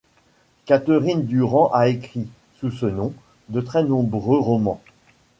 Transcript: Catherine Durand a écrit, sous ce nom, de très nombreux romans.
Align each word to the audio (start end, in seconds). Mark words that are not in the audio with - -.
Catherine 0.65 1.25
Durand 1.27 1.69
a 1.73 1.87
écrit, 1.89 2.27
sous 2.59 2.71
ce 2.71 2.87
nom, 2.87 3.13
de 3.49 3.61
très 3.61 3.83
nombreux 3.83 4.39
romans. 4.39 4.81